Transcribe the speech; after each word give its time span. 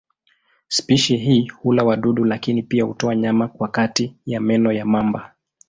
Spishi 0.67 1.17
hii 1.17 1.47
hula 1.49 1.83
wadudu 1.83 2.25
lakini 2.25 2.63
pia 2.63 2.83
hutoa 2.83 3.15
nyama 3.15 3.47
kwa 3.47 3.67
kati 3.67 4.15
ya 4.25 4.41
meno 4.41 4.71
ya 4.71 4.85
mamba. 4.85 5.35